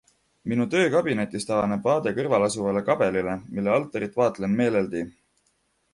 Minu 0.53 0.65
töökabinetist 0.69 1.51
avaneb 1.57 1.83
vaade 1.89 2.15
kõrvalasuvale 2.21 2.83
kabelile, 2.89 3.37
mille 3.59 3.75
altarit 3.77 4.19
vaatlen 4.23 4.57
meeleldi. 4.63 5.07